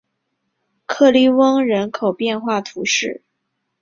[0.87, 3.21] 克利翁人口变化图示